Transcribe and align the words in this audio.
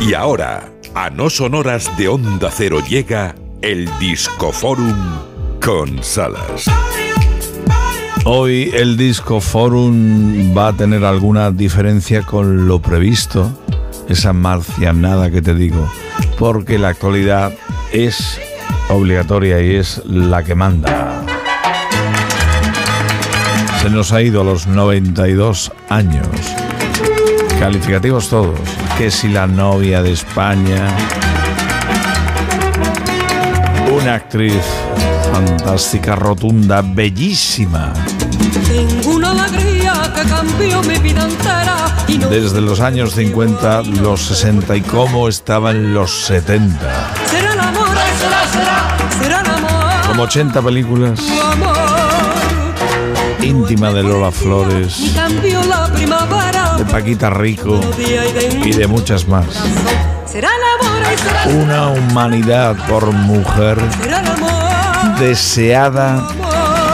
Y 0.00 0.14
ahora, 0.14 0.68
a 0.94 1.10
no 1.10 1.30
sonoras 1.30 1.96
de 1.96 2.08
Onda 2.08 2.50
Cero 2.50 2.80
llega 2.86 3.34
el 3.62 3.88
Discoforum 3.98 4.94
con 5.60 6.02
Salas. 6.02 6.66
Hoy 8.24 8.70
el 8.74 8.96
Disco 8.96 9.40
Forum 9.40 10.56
va 10.56 10.68
a 10.68 10.72
tener 10.72 11.04
alguna 11.04 11.50
diferencia 11.50 12.22
con 12.22 12.66
lo 12.66 12.80
previsto, 12.80 13.50
esa 14.08 14.32
marcianada 14.32 15.30
que 15.30 15.42
te 15.42 15.54
digo, 15.54 15.88
porque 16.38 16.78
la 16.78 16.88
actualidad 16.88 17.52
es 17.92 18.40
obligatoria 18.88 19.60
y 19.60 19.76
es 19.76 20.02
la 20.06 20.42
que 20.42 20.54
manda. 20.54 21.24
Se 23.80 23.90
nos 23.90 24.12
ha 24.12 24.22
ido 24.22 24.40
a 24.40 24.44
los 24.44 24.66
92 24.66 25.72
años. 25.88 26.26
Calificativos 27.60 28.28
todos. 28.28 28.75
Que 28.98 29.10
si 29.10 29.28
la 29.28 29.46
novia 29.46 30.02
de 30.02 30.12
España. 30.12 30.88
Una 33.92 34.14
actriz 34.14 34.62
fantástica, 35.30 36.16
rotunda, 36.16 36.82
bellísima. 36.82 37.92
Ninguna 38.72 39.32
alegría 39.44 40.12
que 40.14 40.22
cambió 40.22 40.82
mi 40.82 40.98
vida 40.98 41.24
entera. 41.24 41.76
Y 42.08 42.16
no 42.16 42.28
Desde 42.28 42.62
los 42.62 42.80
años 42.80 43.12
50, 43.14 43.82
los 43.82 44.22
60 44.22 44.76
y 44.76 44.80
cómo 44.80 45.28
estaban 45.28 45.92
los 45.92 46.24
70. 46.24 46.78
será 47.30 47.52
el 47.52 47.60
amor, 47.60 47.88
será, 48.18 48.48
será, 48.48 48.96
será 49.20 49.40
el 49.42 49.50
amor. 49.50 50.06
Como 50.08 50.22
80 50.22 50.62
películas. 50.62 51.20
Tu 51.20 51.42
amor. 51.42 51.76
Íntima 53.42 53.92
de 53.92 54.02
Lola 54.02 54.28
Y 54.28 54.32
Flores, 54.32 55.12
cambió 55.14 55.62
la 55.64 55.86
primavera. 55.92 56.55
De 56.78 56.84
Paquita 56.84 57.30
Rico 57.30 57.80
y 58.64 58.72
de 58.72 58.86
muchas 58.86 59.26
más. 59.28 59.46
Una 61.46 61.88
humanidad 61.88 62.76
por 62.88 63.12
mujer 63.12 63.78
deseada 65.18 66.26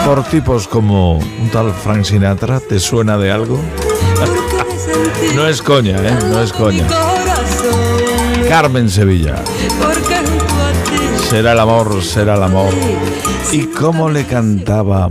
por 0.05 0.23
tipos 0.25 0.67
como 0.67 1.17
un 1.17 1.49
tal 1.51 1.73
Frank 1.73 2.03
Sinatra. 2.03 2.59
¿Te 2.59 2.79
suena 2.79 3.17
de 3.17 3.31
algo? 3.31 3.59
No 5.35 5.47
es 5.47 5.61
coña, 5.61 5.95
¿eh? 5.97 6.17
No 6.29 6.41
es 6.41 6.53
coña. 6.53 6.85
Carmen 8.47 8.89
Sevilla. 8.89 9.35
Será 11.29 11.53
el 11.53 11.59
amor, 11.59 12.03
será 12.03 12.35
el 12.35 12.43
amor. 12.43 12.71
¿Y 13.51 13.65
cómo 13.67 14.09
le 14.09 14.25
cantaba 14.25 15.09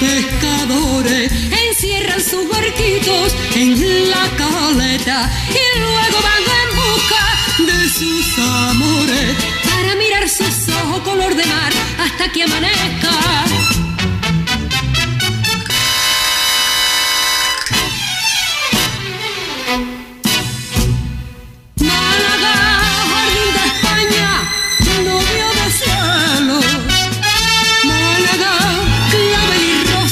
pescadores 0.00 1.30
encierran 1.68 2.20
sus 2.22 2.48
barquitos 2.48 3.36
en 3.54 4.10
la 4.10 4.26
caleta 4.36 5.30
y 5.50 5.78
luego 5.78 6.18
van 6.22 6.42
en 6.60 6.68
busca 6.80 7.22
de 7.66 7.88
sus 7.88 8.38
amores 8.38 9.36
para 9.62 9.94
mirar 9.96 10.28
sus 10.28 10.74
ojos 10.74 11.00
color 11.02 11.34
de 11.34 11.44
mar 11.44 11.72
hasta 11.98 12.32
que 12.32 12.42
amanezca. 12.44 12.69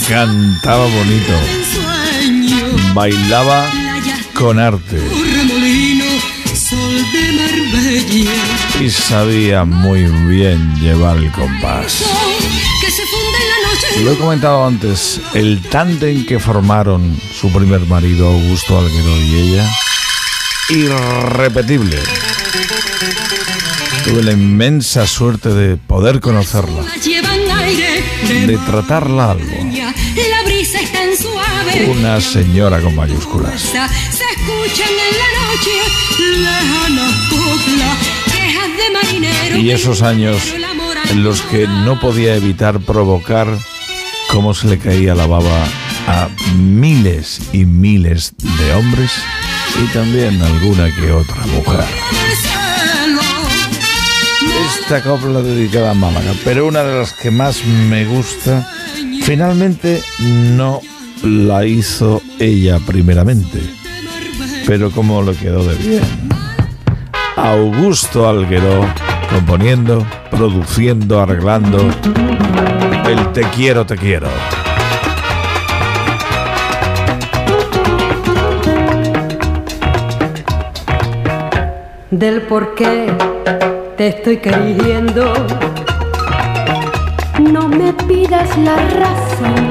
Cantaba 0.08 0.86
bonito, 0.86 1.34
bailaba 2.94 3.70
con 4.32 4.58
arte 4.58 4.98
y 8.80 8.88
sabía 8.88 9.64
muy 9.64 10.04
bien 10.04 10.80
llevar 10.80 11.18
el 11.18 11.30
compás. 11.30 12.02
Lo 14.02 14.12
he 14.12 14.16
comentado 14.16 14.64
antes, 14.66 15.20
el 15.34 15.60
tándem 15.60 16.24
que 16.24 16.38
formaron 16.38 17.20
su 17.38 17.52
primer 17.52 17.80
marido 17.82 18.28
Augusto 18.28 18.78
Alguero 18.78 19.16
y 19.20 19.34
ella, 19.34 19.70
irrepetible. 20.70 21.98
Tuve 24.04 24.22
la 24.22 24.32
inmensa 24.32 25.06
suerte 25.06 25.50
de 25.50 25.76
poder 25.76 26.20
conocerla, 26.20 26.82
de 28.46 28.58
tratarla 28.66 29.32
algo. 29.32 29.67
Mañana. 30.58 30.64
La 30.64 30.64
brisa 30.64 30.80
es 30.80 30.92
tan 30.92 31.16
suave. 31.16 31.90
Una 31.90 32.20
señora 32.20 32.80
con 32.80 32.94
mayúsculas. 32.94 33.60
Se 33.60 33.78
escuchan 33.78 34.88
en 34.90 35.18
la 35.18 35.28
noche 35.46 35.70
de. 39.52 39.60
Y 39.60 39.70
esos 39.70 40.02
años 40.02 40.54
en 41.10 41.24
los 41.24 41.42
que 41.42 41.66
no 41.66 41.98
podía 42.00 42.36
evitar 42.36 42.80
provocar 42.80 43.48
cómo 44.30 44.54
se 44.54 44.68
le 44.68 44.78
caía 44.78 45.14
la 45.14 45.26
baba 45.26 45.64
a 46.06 46.28
miles 46.56 47.40
y 47.52 47.64
miles 47.64 48.34
de 48.38 48.74
hombres 48.74 49.10
y 49.82 49.86
también 49.92 50.40
alguna 50.42 50.94
que 50.94 51.12
otra 51.12 51.46
mujer. 51.46 51.84
Esta 54.80 55.02
copla 55.02 55.40
dedicada 55.40 55.90
a 55.90 55.94
Málaga, 55.94 56.32
pero 56.44 56.66
una 56.66 56.82
de 56.82 56.98
las 56.98 57.12
que 57.12 57.30
más 57.30 57.64
me 57.64 58.04
gusta, 58.04 58.70
finalmente 59.28 60.02
no 60.56 60.80
la 61.22 61.66
hizo 61.66 62.22
ella 62.38 62.78
primeramente, 62.86 63.60
pero 64.66 64.90
como 64.90 65.20
le 65.22 65.34
quedó 65.34 65.62
de 65.64 65.74
bien. 65.74 66.02
Augusto 67.36 68.26
Alguero 68.26 68.86
componiendo, 69.30 70.06
produciendo, 70.30 71.20
arreglando 71.20 71.90
el 73.06 73.32
Te 73.34 73.42
quiero, 73.54 73.84
te 73.84 73.98
quiero. 73.98 74.28
Del 82.10 82.40
por 82.42 82.74
qué 82.74 83.12
te 83.98 84.08
estoy 84.08 84.38
queriendo. 84.38 85.34
No 87.38 87.68
me 87.68 87.92
pidas 87.92 88.56
la 88.58 88.76
razón. 88.76 89.68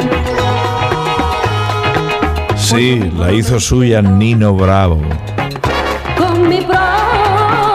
Sí, 2.56 3.00
la 3.18 3.32
hizo 3.32 3.60
suya 3.60 4.02
Nino 4.02 4.54
Bravo, 4.54 5.00
Con 6.18 6.50
mi 6.50 6.58
propio 6.62 6.88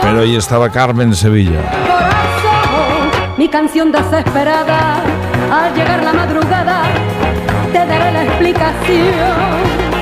pero 0.02 0.20
ahí 0.20 0.36
estaba 0.36 0.69
Carmen 0.69 1.14
Sevilla. 1.14 1.62
corazón, 1.86 3.38
mi 3.38 3.48
canción 3.48 3.91
desesperada. 3.91 5.00
Al 5.50 5.75
llegar 5.75 6.02
la 6.02 6.12
madrugada, 6.12 6.82
te 7.72 7.78
daré 7.78 8.12
la 8.12 8.25
explicación. 8.25 10.01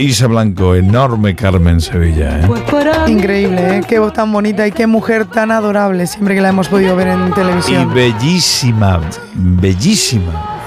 Isa 0.00 0.26
Blanco, 0.28 0.74
enorme 0.74 1.36
Carmen 1.36 1.80
Sevilla. 1.80 2.40
¿eh? 2.40 2.44
pues. 2.46 2.62
Increíble, 3.06 3.78
¿eh? 3.78 3.80
qué 3.86 3.98
voz 3.98 4.14
tan 4.14 4.32
bonita 4.32 4.66
y 4.66 4.72
qué 4.72 4.86
mujer 4.86 5.26
tan 5.26 5.50
adorable 5.50 6.06
siempre 6.06 6.34
que 6.34 6.40
la 6.40 6.48
hemos 6.48 6.68
podido 6.68 6.96
ver 6.96 7.08
en 7.08 7.28
Y 7.28 7.32
televisión. 7.32 7.92
bellísima, 7.92 9.00
bellísima, 9.34 10.60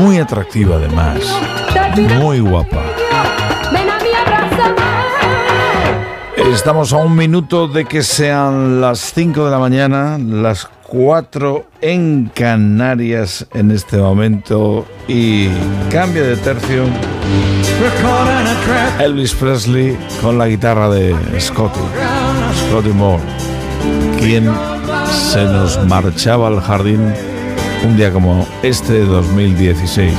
muy 0.00 0.18
atractiva 0.18 0.76
además, 0.76 1.18
muy 2.18 2.40
guapa. 2.40 2.82
Estamos 6.52 6.92
a 6.92 6.96
un 6.96 7.14
minuto 7.14 7.68
de 7.68 7.84
que 7.84 8.02
sean 8.02 8.80
las 8.80 8.98
5 9.14 9.44
de 9.44 9.50
la 9.50 9.58
mañana, 9.58 10.18
las 10.18 10.68
4 10.88 11.64
en 11.80 12.30
Canarias 12.34 13.46
en 13.54 13.70
este 13.70 13.96
momento 13.96 14.84
y 15.06 15.48
cambia 15.90 16.22
de 16.24 16.36
tercio. 16.36 16.84
Elvis 19.00 19.34
Presley 19.34 19.96
con 20.20 20.38
la 20.38 20.48
guitarra 20.48 20.88
de 20.88 21.14
Scotty, 21.40 21.80
Scotty 22.68 22.90
Moore, 22.90 23.22
quien 24.18 24.50
se 25.30 25.44
nos 25.44 25.84
marchaba 25.86 26.48
al 26.48 26.60
jardín 26.60 27.12
un 27.84 27.96
día 27.96 28.12
como 28.12 28.46
este 28.62 28.92
de 28.92 29.04
2016. 29.06 30.14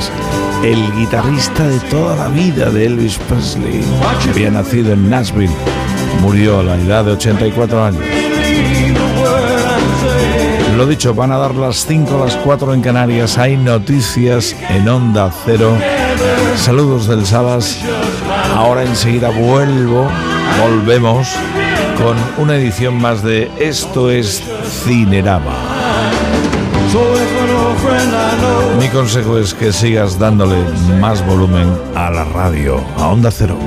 El 0.62 0.92
guitarrista 0.94 1.66
de 1.66 1.78
toda 1.90 2.16
la 2.16 2.28
vida 2.28 2.70
de 2.70 2.86
Elvis 2.86 3.18
Presley, 3.28 3.82
había 4.30 4.50
nacido 4.50 4.92
en 4.92 5.10
Nashville 5.10 5.52
Murió 6.20 6.60
a 6.60 6.62
la 6.62 6.76
edad 6.76 7.04
de 7.04 7.12
84 7.12 7.84
años. 7.84 8.02
Lo 10.76 10.86
dicho, 10.86 11.14
van 11.14 11.32
a 11.32 11.36
dar 11.36 11.54
las 11.54 11.86
5 11.86 12.14
a 12.16 12.24
las 12.24 12.36
4 12.36 12.74
en 12.74 12.80
Canarias. 12.80 13.38
Hay 13.38 13.56
noticias 13.56 14.56
en 14.70 14.88
Onda 14.88 15.30
Cero. 15.44 15.76
Saludos 16.56 17.06
del 17.06 17.26
Salas. 17.26 17.78
Ahora 18.54 18.84
enseguida 18.84 19.30
vuelvo, 19.30 20.08
volvemos 20.60 21.28
con 21.98 22.16
una 22.42 22.56
edición 22.56 23.00
más 23.00 23.22
de 23.22 23.50
Esto 23.58 24.10
es 24.10 24.42
Cinerama. 24.84 25.54
Mi 28.78 28.88
consejo 28.88 29.38
es 29.38 29.54
que 29.54 29.72
sigas 29.72 30.18
dándole 30.18 30.56
más 31.00 31.24
volumen 31.26 31.68
a 31.94 32.10
la 32.10 32.24
radio, 32.24 32.80
a 32.98 33.08
Onda 33.08 33.30
Cero. 33.30 33.58